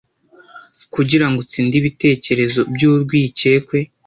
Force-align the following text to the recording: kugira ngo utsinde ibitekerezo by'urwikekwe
kugira 0.93 1.25
ngo 1.29 1.37
utsinde 1.43 1.73
ibitekerezo 1.81 2.61
by'urwikekwe 2.73 3.77